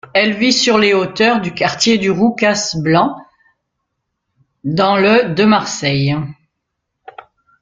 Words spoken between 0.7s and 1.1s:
les